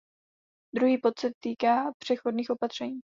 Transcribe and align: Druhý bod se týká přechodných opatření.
Druhý 0.75 0.97
bod 1.03 1.19
se 1.19 1.31
týká 1.39 1.91
přechodných 1.99 2.49
opatření. 2.49 2.99